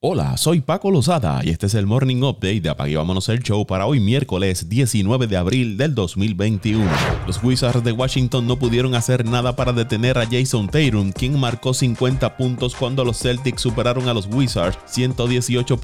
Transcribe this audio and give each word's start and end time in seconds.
Hola, 0.00 0.36
soy 0.36 0.60
Paco 0.60 0.92
Lozada 0.92 1.40
y 1.42 1.50
este 1.50 1.66
es 1.66 1.74
el 1.74 1.84
Morning 1.84 2.22
Update 2.22 2.60
de 2.60 2.68
Apague 2.68 2.96
Vámonos 2.96 3.28
el 3.30 3.42
Show 3.42 3.66
para 3.66 3.84
hoy 3.84 3.98
miércoles 3.98 4.68
19 4.68 5.26
de 5.26 5.36
abril 5.36 5.76
del 5.76 5.96
2021. 5.96 6.88
Los 7.26 7.42
Wizards 7.42 7.82
de 7.82 7.90
Washington 7.90 8.46
no 8.46 8.60
pudieron 8.60 8.94
hacer 8.94 9.24
nada 9.24 9.56
para 9.56 9.72
detener 9.72 10.16
a 10.16 10.24
Jason 10.24 10.68
Tatum, 10.68 11.10
quien 11.10 11.36
marcó 11.40 11.74
50 11.74 12.36
puntos 12.36 12.76
cuando 12.76 13.04
los 13.04 13.18
Celtics 13.18 13.60
superaron 13.60 14.08
a 14.08 14.14
los 14.14 14.28
Wizards 14.28 14.78
118 14.86 15.80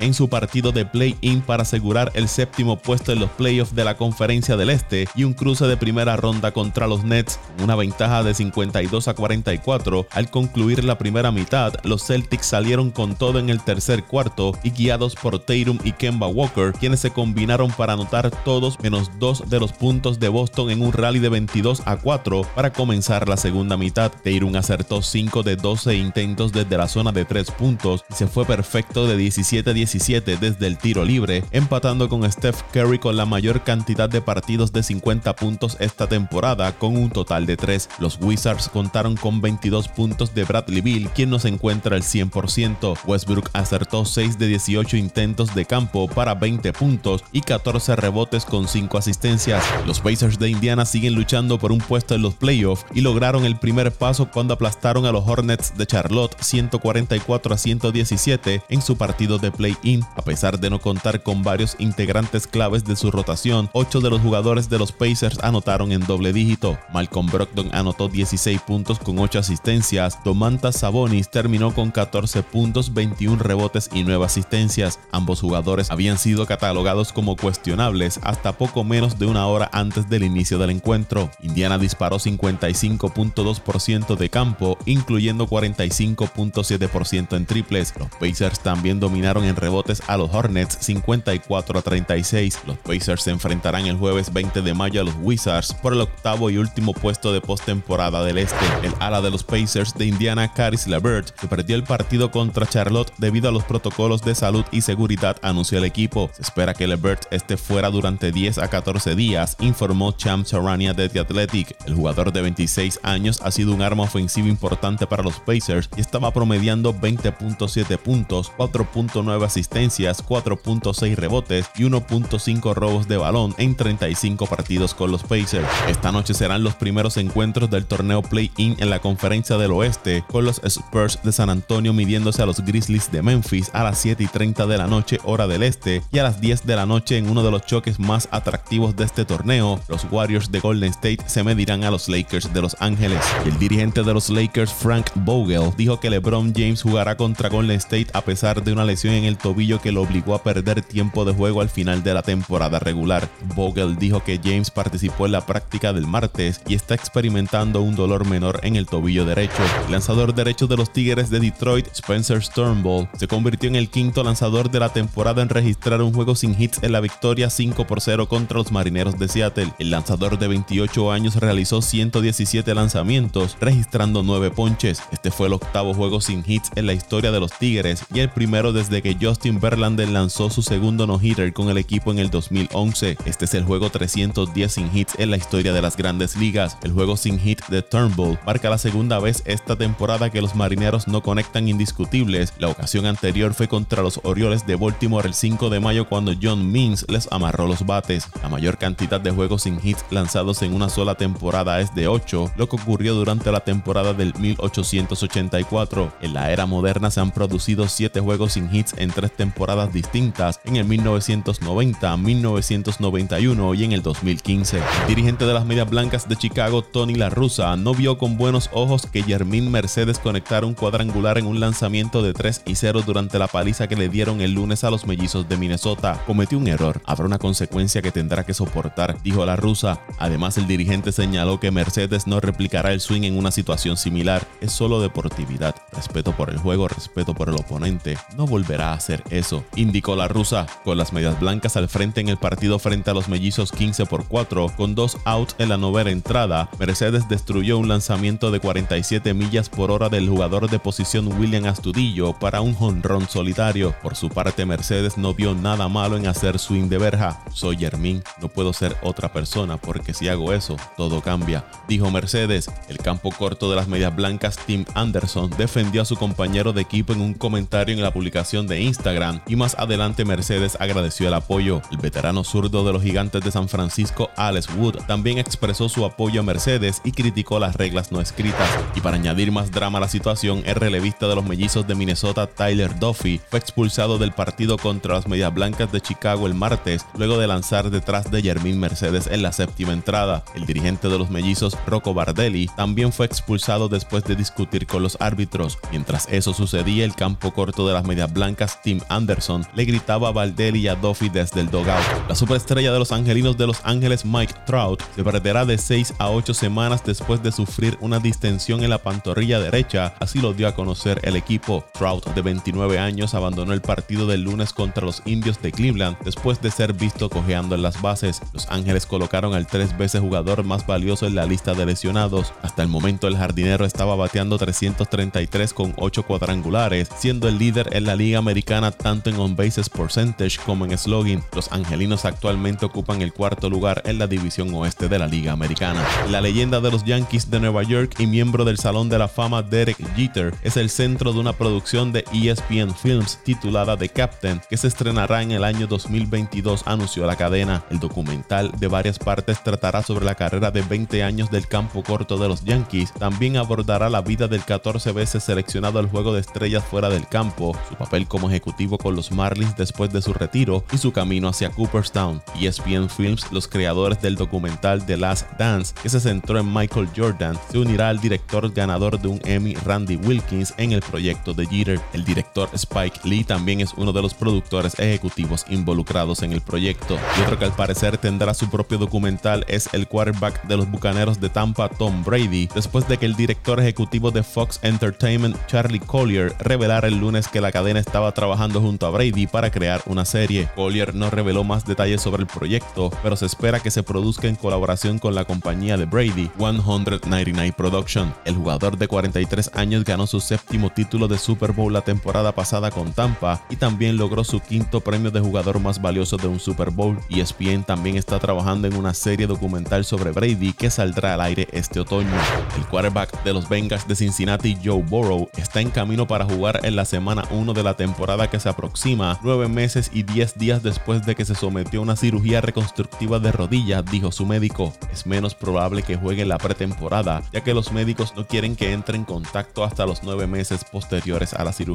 en 0.00 0.12
su 0.12 0.28
partido 0.28 0.72
de 0.72 0.84
play-in 0.84 1.40
para 1.40 1.62
asegurar 1.62 2.10
el 2.14 2.26
séptimo 2.26 2.76
puesto 2.76 3.12
en 3.12 3.20
los 3.20 3.30
playoffs 3.30 3.76
de 3.76 3.84
la 3.84 3.96
Conferencia 3.96 4.56
del 4.56 4.70
Este 4.70 5.06
y 5.14 5.22
un 5.22 5.34
cruce 5.34 5.68
de 5.68 5.76
primera 5.76 6.16
ronda 6.16 6.50
contra 6.50 6.88
los 6.88 7.04
Nets, 7.04 7.38
una 7.62 7.76
ventaja 7.76 8.24
de 8.24 8.34
52 8.34 9.06
a 9.06 9.14
44. 9.14 10.08
Al 10.10 10.30
concluir 10.32 10.82
la 10.82 10.98
primera 10.98 11.30
mitad, 11.30 11.74
los 11.84 12.04
Celtics 12.04 12.46
salieron 12.46 12.90
con 12.90 13.14
todo 13.14 13.35
en 13.38 13.50
el 13.50 13.62
tercer 13.62 14.04
cuarto 14.04 14.52
y 14.62 14.70
guiados 14.70 15.14
por 15.14 15.38
Tatum 15.38 15.78
y 15.84 15.92
Kemba 15.92 16.28
Walker, 16.28 16.72
quienes 16.72 17.00
se 17.00 17.10
combinaron 17.10 17.70
para 17.70 17.94
anotar 17.94 18.30
todos 18.44 18.80
menos 18.80 19.10
dos 19.18 19.48
de 19.48 19.60
los 19.60 19.72
puntos 19.72 20.18
de 20.20 20.28
Boston 20.28 20.70
en 20.70 20.82
un 20.82 20.92
rally 20.92 21.18
de 21.18 21.28
22 21.28 21.82
a 21.84 21.96
4 21.96 22.42
para 22.54 22.72
comenzar 22.72 23.28
la 23.28 23.36
segunda 23.36 23.76
mitad. 23.76 24.10
Tatum 24.10 24.56
acertó 24.56 25.02
5 25.02 25.42
de 25.42 25.56
12 25.56 25.94
intentos 25.96 26.52
desde 26.52 26.76
la 26.76 26.88
zona 26.88 27.12
de 27.12 27.24
3 27.24 27.50
puntos 27.52 28.04
y 28.10 28.14
se 28.14 28.26
fue 28.26 28.44
perfecto 28.44 29.06
de 29.06 29.16
17 29.16 29.70
a 29.70 29.72
17 29.72 30.36
desde 30.36 30.66
el 30.66 30.78
tiro 30.78 31.04
libre, 31.04 31.44
empatando 31.50 32.08
con 32.08 32.30
Steph 32.30 32.62
Curry 32.72 32.98
con 32.98 33.16
la 33.16 33.26
mayor 33.26 33.62
cantidad 33.62 34.08
de 34.08 34.20
partidos 34.20 34.72
de 34.72 34.82
50 34.82 35.36
puntos 35.36 35.76
esta 35.80 36.08
temporada 36.08 36.72
con 36.78 36.96
un 36.96 37.10
total 37.10 37.46
de 37.46 37.56
3. 37.56 37.88
Los 37.98 38.18
Wizards 38.20 38.68
contaron 38.68 39.16
con 39.16 39.40
22 39.40 39.88
puntos 39.88 40.34
de 40.34 40.44
Bradley 40.44 40.80
Bill, 40.80 41.08
quien 41.10 41.30
no 41.30 41.38
se 41.38 41.48
encuentra 41.48 41.96
al 41.96 42.02
100%. 42.02 42.96
Westbrook 43.26 43.50
acertó 43.52 44.04
6 44.04 44.38
de 44.38 44.46
18 44.46 44.96
intentos 44.96 45.54
de 45.54 45.64
campo 45.64 46.06
para 46.06 46.34
20 46.34 46.72
puntos 46.72 47.24
y 47.32 47.40
14 47.40 47.96
rebotes 47.96 48.44
con 48.44 48.68
5 48.68 48.98
asistencias. 48.98 49.64
Los 49.84 50.00
Pacers 50.00 50.38
de 50.38 50.48
Indiana 50.48 50.84
siguen 50.84 51.14
luchando 51.14 51.58
por 51.58 51.72
un 51.72 51.78
puesto 51.78 52.14
en 52.14 52.22
los 52.22 52.34
playoffs 52.34 52.86
y 52.94 53.00
lograron 53.00 53.44
el 53.44 53.58
primer 53.58 53.90
paso 53.92 54.30
cuando 54.30 54.54
aplastaron 54.54 55.06
a 55.06 55.12
los 55.12 55.26
Hornets 55.26 55.76
de 55.76 55.86
Charlotte 55.86 56.36
144 56.40 57.54
a 57.54 57.58
117 57.58 58.62
en 58.68 58.82
su 58.82 58.96
partido 58.96 59.38
de 59.38 59.50
play-in. 59.50 60.04
A 60.16 60.22
pesar 60.22 60.60
de 60.60 60.70
no 60.70 60.80
contar 60.80 61.22
con 61.22 61.42
varios 61.42 61.74
integrantes 61.78 62.46
claves 62.46 62.84
de 62.84 62.96
su 62.96 63.10
rotación, 63.10 63.70
8 63.72 64.00
de 64.00 64.10
los 64.10 64.20
jugadores 64.20 64.68
de 64.68 64.78
los 64.78 64.92
Pacers 64.92 65.38
anotaron 65.42 65.90
en 65.90 66.06
doble 66.06 66.32
dígito. 66.32 66.78
Malcolm 66.92 67.26
Brogdon 67.26 67.74
anotó 67.74 68.08
16 68.08 68.60
puntos 68.62 69.00
con 69.00 69.18
8 69.18 69.40
asistencias. 69.40 70.18
Domantas 70.24 70.76
Sabonis 70.76 71.28
terminó 71.28 71.74
con 71.74 71.90
14 71.90 72.44
puntos, 72.44 72.94
21 73.16 73.42
rebotes 73.42 73.88
y 73.92 74.04
9 74.04 74.24
asistencias. 74.24 74.98
Ambos 75.10 75.40
jugadores 75.40 75.90
habían 75.90 76.18
sido 76.18 76.46
catalogados 76.46 77.12
como 77.14 77.36
cuestionables 77.36 78.20
hasta 78.22 78.52
poco 78.52 78.84
menos 78.84 79.18
de 79.18 79.24
una 79.26 79.46
hora 79.46 79.70
antes 79.72 80.08
del 80.10 80.22
inicio 80.22 80.58
del 80.58 80.70
encuentro. 80.70 81.30
Indiana 81.42 81.78
disparó 81.78 82.18
55.2% 82.18 84.16
de 84.16 84.28
campo, 84.28 84.76
incluyendo 84.84 85.46
45.7% 85.46 87.36
en 87.36 87.46
triples. 87.46 87.94
Los 87.98 88.08
Pacers 88.10 88.60
también 88.60 89.00
dominaron 89.00 89.44
en 89.44 89.56
rebotes 89.56 90.02
a 90.06 90.18
los 90.18 90.34
Hornets 90.34 90.76
54 90.80 91.78
a 91.78 91.82
36. 91.82 92.60
Los 92.66 92.76
Pacers 92.78 93.22
se 93.22 93.30
enfrentarán 93.30 93.86
el 93.86 93.96
jueves 93.96 94.32
20 94.32 94.60
de 94.60 94.74
mayo 94.74 95.00
a 95.00 95.04
los 95.04 95.14
Wizards 95.22 95.72
por 95.74 95.94
el 95.94 96.02
octavo 96.02 96.50
y 96.50 96.58
último 96.58 96.92
puesto 96.92 97.32
de 97.32 97.40
postemporada 97.40 98.22
del 98.24 98.38
este. 98.38 98.66
El 98.82 98.92
ala 99.00 99.22
de 99.22 99.30
los 99.30 99.42
Pacers 99.42 99.94
de 99.94 100.04
Indiana, 100.06 100.52
Caris 100.52 100.86
LeVert, 100.86 101.38
se 101.40 101.48
perdió 101.48 101.76
el 101.76 101.84
partido 101.84 102.30
contra 102.30 102.66
Charlotte 102.66 103.05
debido 103.18 103.48
a 103.48 103.52
los 103.52 103.64
protocolos 103.64 104.22
de 104.22 104.34
salud 104.34 104.64
y 104.72 104.80
seguridad, 104.80 105.36
anunció 105.42 105.78
el 105.78 105.84
equipo. 105.84 106.30
Se 106.34 106.42
espera 106.42 106.74
que 106.74 106.86
Lebert 106.86 107.26
esté 107.30 107.56
fuera 107.56 107.90
durante 107.90 108.32
10 108.32 108.58
a 108.58 108.68
14 108.68 109.14
días, 109.14 109.56
informó 109.60 110.12
Cham 110.12 110.44
Charania 110.44 110.94
de 110.94 111.08
The 111.08 111.20
Athletic. 111.20 111.76
El 111.86 111.94
jugador 111.94 112.32
de 112.32 112.42
26 112.42 113.00
años 113.02 113.40
ha 113.42 113.50
sido 113.50 113.74
un 113.74 113.82
arma 113.82 114.04
ofensiva 114.04 114.48
importante 114.48 115.06
para 115.06 115.22
los 115.22 115.40
Pacers 115.40 115.88
y 115.96 116.00
estaba 116.00 116.32
promediando 116.32 116.94
20.7 116.94 117.98
puntos, 117.98 118.52
4.9 118.56 119.44
asistencias, 119.44 120.24
4.6 120.24 121.14
rebotes 121.16 121.66
y 121.76 121.84
1.5 121.84 122.74
robos 122.74 123.08
de 123.08 123.16
balón 123.16 123.54
en 123.58 123.76
35 123.76 124.46
partidos 124.46 124.94
con 124.94 125.10
los 125.10 125.22
Pacers. 125.22 125.68
Esta 125.88 126.12
noche 126.12 126.34
serán 126.34 126.62
los 126.62 126.74
primeros 126.74 127.16
encuentros 127.16 127.70
del 127.70 127.86
torneo 127.86 128.22
Play-In 128.22 128.76
en 128.78 128.90
la 128.90 129.00
conferencia 129.00 129.56
del 129.58 129.72
oeste, 129.72 130.24
con 130.28 130.44
los 130.44 130.60
Spurs 130.64 131.18
de 131.22 131.32
San 131.32 131.50
Antonio 131.50 131.92
midiéndose 131.92 132.42
a 132.42 132.46
los 132.46 132.60
Grizzlies 132.60 132.95
de 132.96 133.20
Memphis 133.20 133.70
a 133.74 133.84
las 133.84 133.98
7 133.98 134.22
y 134.22 134.26
30 134.26 134.66
de 134.66 134.78
la 134.78 134.86
noche 134.86 135.18
hora 135.24 135.46
del 135.46 135.62
este 135.62 136.02
y 136.10 136.18
a 136.18 136.22
las 136.22 136.40
10 136.40 136.64
de 136.64 136.76
la 136.76 136.86
noche 136.86 137.18
en 137.18 137.28
uno 137.28 137.42
de 137.42 137.50
los 137.50 137.66
choques 137.66 138.00
más 138.00 138.26
atractivos 138.30 138.96
de 138.96 139.04
este 139.04 139.26
torneo, 139.26 139.78
los 139.88 140.06
Warriors 140.10 140.50
de 140.50 140.60
Golden 140.60 140.90
State 140.90 141.18
se 141.26 141.44
medirán 141.44 141.84
a 141.84 141.90
los 141.90 142.08
Lakers 142.08 142.54
de 142.54 142.62
Los 142.62 142.74
Ángeles. 142.80 143.20
El 143.44 143.58
dirigente 143.58 144.02
de 144.02 144.14
los 144.14 144.30
Lakers, 144.30 144.72
Frank 144.72 145.10
Vogel, 145.14 145.74
dijo 145.76 146.00
que 146.00 146.08
LeBron 146.08 146.54
James 146.54 146.82
jugará 146.82 147.18
contra 147.18 147.50
Golden 147.50 147.76
State 147.76 148.08
a 148.14 148.22
pesar 148.22 148.64
de 148.64 148.72
una 148.72 148.86
lesión 148.86 149.12
en 149.12 149.24
el 149.24 149.36
tobillo 149.36 149.78
que 149.78 149.92
lo 149.92 150.00
obligó 150.02 150.34
a 150.34 150.42
perder 150.42 150.80
tiempo 150.80 151.26
de 151.26 151.34
juego 151.34 151.60
al 151.60 151.68
final 151.68 152.02
de 152.02 152.14
la 152.14 152.22
temporada 152.22 152.78
regular. 152.78 153.28
Vogel 153.54 153.96
dijo 153.96 154.24
que 154.24 154.40
James 154.42 154.70
participó 154.70 155.26
en 155.26 155.32
la 155.32 155.44
práctica 155.44 155.92
del 155.92 156.06
martes 156.06 156.62
y 156.66 156.74
está 156.74 156.94
experimentando 156.94 157.82
un 157.82 157.94
dolor 157.94 158.26
menor 158.26 158.60
en 158.62 158.76
el 158.76 158.86
tobillo 158.86 159.26
derecho. 159.26 159.62
El 159.84 159.92
lanzador 159.92 160.34
derecho 160.34 160.66
de 160.66 160.78
los 160.78 160.92
Tigres 160.92 161.28
de 161.28 161.40
Detroit, 161.40 161.88
Spencer 161.92 162.38
Storm 162.38 162.85
se 163.18 163.26
convirtió 163.26 163.68
en 163.68 163.74
el 163.74 163.90
quinto 163.90 164.22
lanzador 164.22 164.70
de 164.70 164.78
la 164.78 164.90
temporada 164.90 165.42
en 165.42 165.48
registrar 165.48 166.00
un 166.02 166.12
juego 166.12 166.36
sin 166.36 166.60
hits 166.60 166.82
en 166.82 166.92
la 166.92 167.00
victoria 167.00 167.50
5 167.50 167.84
por 167.86 168.00
0 168.00 168.28
contra 168.28 168.58
los 168.58 168.70
Marineros 168.70 169.18
de 169.18 169.26
Seattle. 169.26 169.72
El 169.78 169.90
lanzador 169.90 170.38
de 170.38 170.46
28 170.46 171.10
años 171.10 171.36
realizó 171.36 171.82
117 171.82 172.74
lanzamientos, 172.74 173.56
registrando 173.60 174.22
9 174.22 174.50
ponches. 174.50 175.02
Este 175.10 175.32
fue 175.32 175.48
el 175.48 175.54
octavo 175.54 175.94
juego 175.94 176.20
sin 176.20 176.44
hits 176.46 176.70
en 176.76 176.86
la 176.86 176.92
historia 176.92 177.32
de 177.32 177.40
los 177.40 177.50
Tigres 177.58 178.04
y 178.14 178.20
el 178.20 178.30
primero 178.30 178.72
desde 178.72 179.02
que 179.02 179.16
Justin 179.20 179.58
Verlander 179.58 180.08
lanzó 180.08 180.48
su 180.48 180.62
segundo 180.62 181.08
no-hitter 181.08 181.52
con 181.52 181.68
el 181.70 181.78
equipo 181.78 182.12
en 182.12 182.20
el 182.20 182.30
2011. 182.30 183.16
Este 183.24 183.46
es 183.46 183.54
el 183.54 183.64
juego 183.64 183.90
310 183.90 184.72
sin 184.72 184.96
hits 184.96 185.14
en 185.18 185.30
la 185.30 185.38
historia 185.38 185.72
de 185.72 185.82
las 185.82 185.96
grandes 185.96 186.36
ligas. 186.36 186.78
El 186.84 186.92
juego 186.92 187.16
sin 187.16 187.40
hit 187.40 187.66
de 187.66 187.82
Turnbull 187.82 188.38
marca 188.46 188.70
la 188.70 188.78
segunda 188.78 189.18
vez 189.18 189.42
esta 189.44 189.74
temporada 189.74 190.30
que 190.30 190.40
los 190.40 190.54
marineros 190.54 191.08
no 191.08 191.22
conectan 191.22 191.66
indiscutibles. 191.66 192.52
Ocasión 192.76 193.06
anterior 193.06 193.54
fue 193.54 193.68
contra 193.68 194.02
los 194.02 194.20
Orioles 194.22 194.66
de 194.66 194.76
Baltimore 194.76 195.26
el 195.26 195.32
5 195.32 195.70
de 195.70 195.80
mayo 195.80 196.08
cuando 196.08 196.32
John 196.40 196.70
Means 196.70 197.06
les 197.08 197.26
amarró 197.32 197.66
los 197.66 197.86
bates. 197.86 198.28
La 198.42 198.50
mayor 198.50 198.76
cantidad 198.76 199.18
de 199.18 199.30
juegos 199.30 199.62
sin 199.62 199.80
hits 199.82 200.04
lanzados 200.10 200.60
en 200.60 200.74
una 200.74 200.90
sola 200.90 201.14
temporada 201.14 201.80
es 201.80 201.94
de 201.94 202.06
8, 202.06 202.52
lo 202.56 202.68
que 202.68 202.76
ocurrió 202.76 203.14
durante 203.14 203.50
la 203.50 203.60
temporada 203.60 204.12
del 204.12 204.34
1884. 204.38 206.12
En 206.20 206.34
la 206.34 206.52
era 206.52 206.66
moderna 206.66 207.10
se 207.10 207.20
han 207.20 207.30
producido 207.30 207.88
7 207.88 208.20
juegos 208.20 208.52
sin 208.52 208.74
hits 208.74 208.94
en 208.98 209.10
3 209.10 209.34
temporadas 209.34 209.92
distintas, 209.92 210.60
en 210.64 210.76
el 210.76 210.84
1990, 210.84 212.16
1991 212.16 213.74
y 213.74 213.84
en 213.84 213.92
el 213.92 214.02
2015. 214.02 214.76
El 214.76 215.08
dirigente 215.08 215.46
de 215.46 215.54
las 215.54 215.64
Medias 215.64 215.88
Blancas 215.88 216.28
de 216.28 216.36
Chicago, 216.36 216.82
Tony 216.82 217.14
La 217.14 217.30
Russa, 217.30 217.74
no 217.76 217.94
vio 217.94 218.18
con 218.18 218.36
buenos 218.36 218.68
ojos 218.72 219.06
que 219.06 219.22
Jermín 219.22 219.70
Mercedes 219.70 220.18
conectara 220.18 220.66
un 220.66 220.74
cuadrangular 220.74 221.38
en 221.38 221.46
un 221.46 221.58
lanzamiento 221.58 222.22
de 222.22 222.34
3 222.34 222.55
y 222.64 222.74
0 222.74 223.02
durante 223.04 223.38
la 223.38 223.46
paliza 223.48 223.88
que 223.88 223.96
le 223.96 224.08
dieron 224.08 224.40
el 224.40 224.52
lunes 224.52 224.84
a 224.84 224.90
los 224.90 225.06
mellizos 225.06 225.48
de 225.48 225.56
Minnesota. 225.56 226.22
Cometió 226.26 226.58
un 226.58 226.68
error, 226.68 227.00
habrá 227.04 227.26
una 227.26 227.38
consecuencia 227.38 228.02
que 228.02 228.12
tendrá 228.12 228.44
que 228.44 228.54
soportar, 228.54 229.20
dijo 229.22 229.44
la 229.44 229.56
rusa. 229.56 230.00
Además, 230.18 230.58
el 230.58 230.66
dirigente 230.66 231.12
señaló 231.12 231.60
que 231.60 231.70
Mercedes 231.70 232.26
no 232.26 232.40
replicará 232.40 232.92
el 232.92 233.00
swing 233.00 233.22
en 233.22 233.38
una 233.38 233.50
situación 233.50 233.96
similar. 233.96 234.46
Es 234.60 234.72
solo 234.72 235.00
deportividad, 235.00 235.74
respeto 235.92 236.32
por 236.32 236.50
el 236.50 236.58
juego, 236.58 236.88
respeto 236.88 237.34
por 237.34 237.48
el 237.48 237.56
oponente. 237.56 238.16
No 238.36 238.46
volverá 238.46 238.90
a 238.90 238.94
hacer 238.94 239.22
eso, 239.30 239.64
indicó 239.74 240.16
la 240.16 240.28
rusa, 240.28 240.66
con 240.84 240.98
las 240.98 241.12
medias 241.12 241.38
blancas 241.38 241.76
al 241.76 241.88
frente 241.88 242.20
en 242.20 242.28
el 242.28 242.36
partido 242.36 242.78
frente 242.78 243.10
a 243.10 243.14
los 243.14 243.28
mellizos 243.28 243.72
15 243.72 244.06
por 244.06 244.26
4, 244.26 244.72
con 244.76 244.94
dos 244.94 245.18
outs 245.24 245.56
en 245.58 245.68
la 245.68 245.76
novena 245.76 246.10
entrada. 246.10 246.68
Mercedes 246.78 247.28
destruyó 247.28 247.78
un 247.78 247.88
lanzamiento 247.88 248.50
de 248.50 248.60
47 248.60 249.34
millas 249.34 249.68
por 249.68 249.90
hora 249.90 250.08
del 250.08 250.28
jugador 250.28 250.70
de 250.70 250.78
posición 250.78 251.28
William 251.38 251.66
Astudillo 251.66 252.34
para 252.46 252.60
un 252.60 252.74
jonrón 252.74 253.28
solitario. 253.28 253.92
Por 254.04 254.14
su 254.14 254.28
parte, 254.28 254.64
Mercedes 254.64 255.18
no 255.18 255.34
vio 255.34 255.52
nada 255.52 255.88
malo 255.88 256.16
en 256.16 256.28
hacer 256.28 256.60
swing 256.60 256.88
de 256.88 256.96
verja. 256.96 257.42
Soy 257.52 257.76
Germín, 257.76 258.22
no 258.40 258.46
puedo 258.46 258.72
ser 258.72 258.96
otra 259.02 259.32
persona 259.32 259.78
porque 259.78 260.14
si 260.14 260.28
hago 260.28 260.52
eso, 260.52 260.76
todo 260.96 261.20
cambia. 261.20 261.64
Dijo 261.88 262.08
Mercedes. 262.12 262.70
El 262.88 262.98
campo 262.98 263.32
corto 263.32 263.68
de 263.68 263.74
las 263.74 263.88
medias 263.88 264.14
blancas, 264.14 264.60
Tim 264.64 264.84
Anderson, 264.94 265.50
defendió 265.58 266.02
a 266.02 266.04
su 266.04 266.14
compañero 266.14 266.72
de 266.72 266.82
equipo 266.82 267.12
en 267.14 267.20
un 267.20 267.34
comentario 267.34 267.92
en 267.92 268.00
la 268.00 268.12
publicación 268.12 268.68
de 268.68 268.80
Instagram 268.80 269.40
y 269.48 269.56
más 269.56 269.74
adelante 269.76 270.24
Mercedes 270.24 270.76
agradeció 270.78 271.26
el 271.26 271.34
apoyo. 271.34 271.82
El 271.90 271.98
veterano 271.98 272.44
zurdo 272.44 272.86
de 272.86 272.92
los 272.92 273.02
gigantes 273.02 273.42
de 273.42 273.50
San 273.50 273.68
Francisco, 273.68 274.30
Alex 274.36 274.68
Wood, 274.76 274.98
también 275.08 275.38
expresó 275.38 275.88
su 275.88 276.04
apoyo 276.04 276.42
a 276.42 276.44
Mercedes 276.44 277.00
y 277.02 277.10
criticó 277.10 277.58
las 277.58 277.74
reglas 277.74 278.12
no 278.12 278.20
escritas. 278.20 278.70
Y 278.94 279.00
para 279.00 279.16
añadir 279.16 279.50
más 279.50 279.72
drama 279.72 279.98
a 279.98 280.02
la 280.02 280.08
situación, 280.08 280.62
el 280.64 280.76
relevista 280.76 281.26
de 281.26 281.34
los 281.34 281.44
mellizos 281.44 281.88
de 281.88 281.96
Minnesota 281.96 282.35
Tyler 282.44 282.98
Duffy 282.98 283.40
fue 283.48 283.58
expulsado 283.58 284.18
del 284.18 284.32
partido 284.32 284.76
contra 284.76 285.14
las 285.14 285.26
Medias 285.26 285.54
Blancas 285.54 285.90
de 285.90 286.02
Chicago 286.02 286.46
el 286.46 286.52
martes 286.52 287.06
luego 287.16 287.38
de 287.38 287.46
lanzar 287.46 287.88
detrás 287.88 288.30
de 288.30 288.42
Jermín 288.42 288.78
Mercedes 288.78 289.26
en 289.26 289.42
la 289.42 289.52
séptima 289.52 289.94
entrada. 289.94 290.44
El 290.54 290.66
dirigente 290.66 291.08
de 291.08 291.18
los 291.18 291.30
mellizos, 291.30 291.76
Rocco 291.86 292.12
Bardelli, 292.12 292.68
también 292.76 293.12
fue 293.12 293.26
expulsado 293.26 293.88
después 293.88 294.24
de 294.24 294.36
discutir 294.36 294.86
con 294.86 295.02
los 295.02 295.16
árbitros. 295.20 295.78
Mientras 295.90 296.28
eso 296.30 296.52
sucedía, 296.52 297.04
el 297.04 297.14
campo 297.14 297.54
corto 297.54 297.86
de 297.88 297.94
las 297.94 298.04
Medias 298.04 298.32
Blancas, 298.32 298.82
Tim 298.82 299.00
Anderson, 299.08 299.66
le 299.74 299.84
gritaba 299.84 300.28
a 300.28 300.32
Bardelli 300.32 300.80
y 300.80 300.88
a 300.88 300.96
Duffy 300.96 301.28
desde 301.28 301.60
el 301.60 301.70
dugout. 301.70 302.28
La 302.28 302.34
superestrella 302.34 302.92
de 302.92 302.98
los 302.98 303.12
angelinos 303.12 303.56
de 303.56 303.66
Los 303.66 303.80
Ángeles, 303.84 304.24
Mike 304.24 304.54
Trout, 304.66 305.02
se 305.14 305.24
perderá 305.24 305.64
de 305.64 305.78
6 305.78 306.14
a 306.18 306.30
8 306.30 306.52
semanas 306.54 307.04
después 307.04 307.42
de 307.42 307.52
sufrir 307.52 307.96
una 308.00 308.18
distensión 308.18 308.82
en 308.82 308.90
la 308.90 308.98
pantorrilla 308.98 309.60
derecha, 309.60 310.14
así 310.20 310.40
lo 310.40 310.52
dio 310.52 310.66
a 310.66 310.74
conocer 310.74 311.20
el 311.22 311.36
equipo. 311.36 311.84
Trout, 311.94 312.25
de 312.34 312.42
29 312.42 312.98
años, 312.98 313.34
abandonó 313.34 313.72
el 313.72 313.80
partido 313.80 314.26
del 314.26 314.42
lunes 314.42 314.72
contra 314.72 315.04
los 315.04 315.22
indios 315.24 315.60
de 315.62 315.72
Cleveland 315.72 316.16
después 316.24 316.60
de 316.60 316.70
ser 316.70 316.92
visto 316.92 317.28
cojeando 317.28 317.74
en 317.74 317.82
las 317.82 318.00
bases. 318.00 318.42
Los 318.52 318.68
Ángeles 318.70 319.06
colocaron 319.06 319.54
al 319.54 319.66
tres 319.66 319.96
veces 319.96 320.20
jugador 320.20 320.64
más 320.64 320.86
valioso 320.86 321.26
en 321.26 321.34
la 321.34 321.46
lista 321.46 321.74
de 321.74 321.86
lesionados. 321.86 322.52
Hasta 322.62 322.82
el 322.82 322.88
momento 322.88 323.28
el 323.28 323.36
jardinero 323.36 323.84
estaba 323.84 324.16
bateando 324.16 324.58
333 324.58 325.72
con 325.72 325.94
8 325.96 326.22
cuadrangulares, 326.24 327.08
siendo 327.18 327.48
el 327.48 327.58
líder 327.58 327.88
en 327.92 328.04
la 328.04 328.16
liga 328.16 328.38
americana 328.38 328.90
tanto 328.90 329.30
en 329.30 329.38
on 329.38 329.56
bases 329.56 329.88
percentage 329.88 330.58
como 330.64 330.84
en 330.84 330.96
slugging. 330.96 331.42
Los 331.54 331.70
angelinos 331.72 332.24
actualmente 332.24 332.86
ocupan 332.86 333.22
el 333.22 333.32
cuarto 333.32 333.70
lugar 333.70 334.02
en 334.04 334.18
la 334.18 334.26
división 334.26 334.72
oeste 334.74 335.08
de 335.08 335.18
la 335.18 335.26
liga 335.26 335.52
americana. 335.52 336.04
La 336.30 336.40
leyenda 336.40 336.80
de 336.80 336.90
los 336.90 337.04
Yankees 337.04 337.50
de 337.50 337.60
Nueva 337.60 337.82
York 337.82 338.14
y 338.18 338.26
miembro 338.26 338.64
del 338.64 338.78
Salón 338.78 339.08
de 339.08 339.18
la 339.18 339.28
Fama 339.28 339.62
Derek 339.62 339.98
Jeter 340.16 340.54
es 340.62 340.76
el 340.76 340.90
centro 340.90 341.32
de 341.32 341.40
una 341.40 341.52
producción 341.52 342.12
de 342.12 342.15
ESPN 342.32 342.94
Films 342.94 343.38
titulada 343.44 343.96
The 343.96 344.08
Captain 344.08 344.60
que 344.68 344.76
se 344.76 344.88
estrenará 344.88 345.42
en 345.42 345.52
el 345.52 345.64
año 345.64 345.86
2022, 345.86 346.82
anunció 346.86 347.26
la 347.26 347.36
cadena. 347.36 347.84
El 347.90 348.00
documental 348.00 348.72
de 348.78 348.88
varias 348.88 349.18
partes 349.18 349.62
tratará 349.62 350.02
sobre 350.02 350.24
la 350.24 350.34
carrera 350.34 350.70
de 350.70 350.82
20 350.82 351.22
años 351.22 351.50
del 351.50 351.66
campo 351.66 352.02
corto 352.02 352.38
de 352.38 352.48
los 352.48 352.64
Yankees. 352.64 353.12
También 353.12 353.56
abordará 353.56 354.08
la 354.08 354.22
vida 354.22 354.48
del 354.48 354.64
14 354.64 355.12
veces 355.12 355.44
seleccionado 355.44 355.98
al 355.98 356.08
juego 356.08 356.32
de 356.32 356.40
estrellas 356.40 356.84
fuera 356.84 357.08
del 357.08 357.26
campo, 357.26 357.76
su 357.88 357.94
papel 357.96 358.26
como 358.26 358.48
ejecutivo 358.48 358.98
con 358.98 359.16
los 359.16 359.32
Marlins 359.32 359.76
después 359.76 360.12
de 360.12 360.22
su 360.22 360.32
retiro 360.32 360.84
y 360.92 360.98
su 360.98 361.12
camino 361.12 361.48
hacia 361.48 361.70
Cooperstown. 361.70 362.42
ESPN 362.60 363.08
Films, 363.08 363.50
los 363.52 363.68
creadores 363.68 364.20
del 364.20 364.36
documental 364.36 365.04
The 365.04 365.16
Last 365.16 365.46
Dance, 365.58 365.94
que 366.02 366.08
se 366.08 366.20
centró 366.20 366.58
en 366.58 366.72
Michael 366.72 367.08
Jordan, 367.16 367.58
se 367.70 367.78
unirá 367.78 368.08
al 368.08 368.20
director 368.20 368.72
ganador 368.72 369.20
de 369.20 369.28
un 369.28 369.40
Emmy 369.44 369.74
Randy 369.74 370.16
Wilkins 370.16 370.74
en 370.76 370.92
el 370.92 371.00
proyecto 371.00 371.54
de 371.54 371.66
Jeter. 371.66 372.00
El 372.12 372.24
director 372.24 372.68
Spike 372.72 373.20
Lee 373.24 373.44
también 373.44 373.80
es 373.80 373.92
uno 373.94 374.12
de 374.12 374.22
los 374.22 374.34
productores 374.34 374.98
ejecutivos 374.98 375.64
involucrados 375.68 376.42
en 376.42 376.52
el 376.52 376.60
proyecto. 376.60 377.18
Y 377.38 377.42
otro 377.42 377.58
que 377.58 377.64
al 377.64 377.74
parecer 377.74 378.18
tendrá 378.18 378.54
su 378.54 378.68
propio 378.70 378.98
documental 378.98 379.64
es 379.68 379.88
el 379.92 380.08
quarterback 380.08 380.64
de 380.64 380.76
los 380.76 380.90
Bucaneros 380.90 381.40
de 381.40 381.48
Tampa, 381.48 381.88
Tom 381.88 382.24
Brady, 382.24 382.68
después 382.74 383.06
de 383.08 383.18
que 383.18 383.26
el 383.26 383.36
director 383.36 383.80
ejecutivo 383.80 384.30
de 384.30 384.42
Fox 384.42 384.78
Entertainment, 384.82 385.56
Charlie 385.66 386.00
Collier, 386.00 386.54
revelara 386.58 387.08
el 387.08 387.18
lunes 387.18 387.48
que 387.48 387.60
la 387.60 387.72
cadena 387.72 388.00
estaba 388.00 388.32
trabajando 388.32 388.80
junto 388.80 389.06
a 389.06 389.10
Brady 389.10 389.46
para 389.46 389.70
crear 389.70 390.02
una 390.06 390.24
serie. 390.24 390.68
Collier 390.74 391.14
no 391.14 391.30
reveló 391.30 391.64
más 391.64 391.84
detalles 391.84 392.22
sobre 392.22 392.42
el 392.42 392.48
proyecto, 392.48 393.10
pero 393.22 393.36
se 393.36 393.46
espera 393.46 393.80
que 393.80 393.90
se 393.90 394.02
produzca 394.02 394.48
en 394.48 394.56
colaboración 394.56 395.18
con 395.18 395.34
la 395.34 395.44
compañía 395.44 395.96
de 395.96 396.04
Brady, 396.06 396.50
199 396.56 397.74
Production. 397.76 398.34
El 398.44 398.54
jugador 398.54 398.96
de 398.96 399.08
43 399.08 399.72
años 399.74 400.04
ganó 400.04 400.26
su 400.26 400.40
séptimo 400.40 400.90
título 400.90 401.28
de 401.28 401.38
Super 401.38 401.72
Bowl 401.72 401.95
la 401.96 402.02
temporada 402.02 402.52
pasada 402.52 402.90
con 402.90 403.12
Tampa 403.12 403.62
y 403.70 403.76
también 403.76 404.18
logró 404.18 404.44
su 404.44 404.60
quinto 404.60 405.00
premio 405.00 405.30
de 405.30 405.40
jugador 405.40 405.80
más 405.80 406.02
valioso 406.02 406.36
de 406.36 406.46
un 406.46 406.60
Super 406.60 406.90
Bowl. 406.90 407.18
ESPN 407.30 407.84
también 407.84 408.18
está 408.18 408.38
trabajando 408.38 408.86
en 408.86 408.96
una 408.96 409.14
serie 409.14 409.46
documental 409.46 410.04
sobre 410.04 410.30
Brady 410.30 410.74
que 410.74 410.90
saldrá 410.90 411.32
al 411.32 411.40
aire 411.40 411.68
este 411.72 412.00
otoño. 412.00 412.28
El 412.76 412.84
quarterback 412.86 413.42
de 413.44 413.54
los 413.54 413.66
Bengals 413.66 414.06
de 414.06 414.14
Cincinnati, 414.14 414.76
Joe 414.84 415.02
Burrow, 415.02 415.48
está 415.56 415.80
en 415.80 415.88
camino 415.88 416.26
para 416.26 416.44
jugar 416.44 416.80
en 416.82 416.96
la 416.96 417.06
semana 417.06 417.44
1 417.50 417.72
de 417.72 417.82
la 417.82 417.94
temporada 417.94 418.50
que 418.50 418.60
se 418.60 418.68
aproxima, 418.68 419.40
nueve 419.42 419.66
meses 419.66 420.10
y 420.12 420.22
10 420.22 420.58
días 420.58 420.82
después 420.82 421.24
de 421.24 421.34
que 421.34 421.46
se 421.46 421.54
sometió 421.54 422.00
a 422.00 422.02
una 422.02 422.16
cirugía 422.16 422.60
reconstructiva 422.60 423.38
de 423.38 423.52
rodilla, 423.52 424.02
dijo 424.02 424.32
su 424.32 424.44
médico. 424.44 424.92
Es 425.10 425.26
menos 425.26 425.54
probable 425.54 426.02
que 426.02 426.16
juegue 426.16 426.44
la 426.44 426.58
pretemporada, 426.58 427.42
ya 427.54 427.62
que 427.64 427.72
los 427.72 427.90
médicos 427.90 428.34
no 428.36 428.46
quieren 428.46 428.76
que 428.76 428.92
entre 428.92 429.16
en 429.16 429.24
contacto 429.24 429.82
hasta 429.82 430.04
los 430.04 430.22
nueve 430.22 430.46
meses 430.46 430.84
posteriores 430.84 431.54
a 431.54 431.64
la 431.64 431.72
cirugía. 431.72 431.85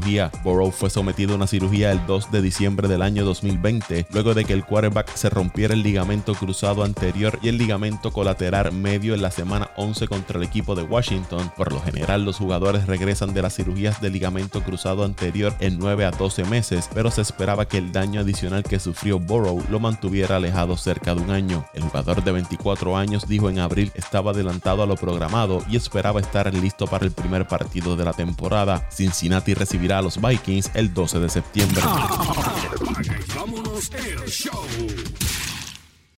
Burrow 0.43 0.71
fue 0.71 0.89
sometido 0.89 1.33
a 1.33 1.35
una 1.35 1.47
cirugía 1.47 1.91
el 1.91 2.05
2 2.05 2.31
de 2.31 2.41
diciembre 2.41 2.87
del 2.87 3.01
año 3.01 3.25
2020, 3.25 4.07
luego 4.11 4.33
de 4.33 4.45
que 4.45 4.53
el 4.53 4.63
quarterback 4.63 5.13
se 5.15 5.29
rompiera 5.29 5.73
el 5.73 5.83
ligamento 5.83 6.33
cruzado 6.33 6.83
anterior 6.83 7.37
y 7.41 7.49
el 7.49 7.57
ligamento 7.57 8.11
colateral 8.11 8.71
medio 8.71 9.13
en 9.13 9.21
la 9.21 9.31
semana 9.31 9.71
11 9.75 10.07
contra 10.07 10.37
el 10.37 10.43
equipo 10.43 10.75
de 10.75 10.83
Washington. 10.83 11.51
Por 11.57 11.73
lo 11.73 11.81
general, 11.81 12.23
los 12.23 12.37
jugadores 12.37 12.87
regresan 12.87 13.33
de 13.33 13.41
las 13.41 13.55
cirugías 13.55 14.01
de 14.01 14.09
ligamento 14.09 14.63
cruzado 14.63 15.03
anterior 15.03 15.53
en 15.59 15.77
9 15.77 16.05
a 16.05 16.11
12 16.11 16.45
meses, 16.45 16.89
pero 16.93 17.11
se 17.11 17.21
esperaba 17.21 17.67
que 17.67 17.77
el 17.77 17.91
daño 17.91 18.21
adicional 18.21 18.63
que 18.63 18.79
sufrió 18.79 19.19
Burrow 19.19 19.61
lo 19.69 19.79
mantuviera 19.79 20.37
alejado 20.37 20.77
cerca 20.77 21.13
de 21.15 21.21
un 21.21 21.31
año. 21.31 21.65
El 21.73 21.83
jugador 21.83 22.23
de 22.23 22.31
24 22.31 22.95
años 22.95 23.27
dijo 23.27 23.49
en 23.49 23.59
abril 23.59 23.91
estaba 23.95 24.31
adelantado 24.31 24.83
a 24.83 24.85
lo 24.85 24.95
programado 24.95 25.63
y 25.69 25.75
esperaba 25.75 26.21
estar 26.21 26.53
listo 26.53 26.87
para 26.87 27.05
el 27.05 27.11
primer 27.11 27.47
partido 27.47 27.95
de 27.95 28.05
la 28.05 28.13
temporada. 28.13 28.87
Cincinnati 28.89 29.53
recibirá 29.71 29.99
a 29.99 30.01
los 30.01 30.19
Vikings 30.19 30.71
el 30.73 30.93
12 30.93 31.21
de 31.21 31.29
septiembre. 31.29 31.81
Show. 31.81 32.50